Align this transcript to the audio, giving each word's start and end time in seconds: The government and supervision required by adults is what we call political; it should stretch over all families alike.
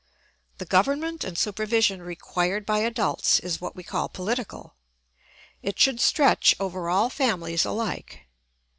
The 0.57 0.65
government 0.65 1.23
and 1.23 1.37
supervision 1.37 2.01
required 2.01 2.65
by 2.65 2.79
adults 2.79 3.39
is 3.39 3.61
what 3.61 3.75
we 3.75 3.83
call 3.83 4.09
political; 4.09 4.73
it 5.61 5.79
should 5.79 6.01
stretch 6.01 6.55
over 6.59 6.89
all 6.89 7.11
families 7.11 7.65
alike. 7.65 8.21